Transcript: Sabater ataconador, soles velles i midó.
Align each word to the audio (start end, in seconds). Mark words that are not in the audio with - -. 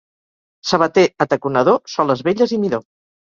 Sabater 0.69 1.03
ataconador, 1.25 1.79
soles 1.97 2.25
velles 2.31 2.57
i 2.57 2.61
midó. 2.65 2.81